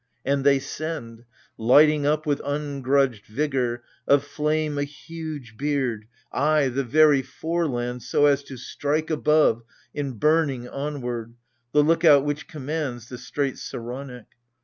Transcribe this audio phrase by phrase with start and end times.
[0.25, 1.25] And they send,
[1.59, 8.25] lighting up with ungrudged vigour, Of flame a huge beard, ay, the very foreland So
[8.25, 9.61] as to strike above,
[9.93, 11.35] in burning onward,
[11.71, 14.25] The look out which commands the Strait Saronic.